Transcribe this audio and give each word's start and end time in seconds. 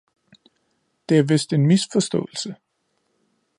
Det 1.09 1.17
er 1.17 1.23
vist 1.23 1.53
en 1.53 1.67
Misforstaaelse. 1.67 2.55